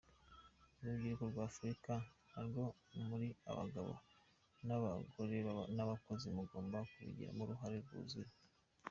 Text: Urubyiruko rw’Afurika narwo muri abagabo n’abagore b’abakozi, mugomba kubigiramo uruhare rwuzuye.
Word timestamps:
Urubyiruko 0.79 1.23
rw’Afurika 1.31 1.93
narwo 2.33 2.63
muri 3.07 3.27
abagabo 3.51 3.91
n’abagore 4.67 5.35
b’abakozi, 5.77 6.25
mugomba 6.35 6.77
kubigiramo 6.91 7.41
uruhare 7.43 7.77
rwuzuye. 7.85 8.31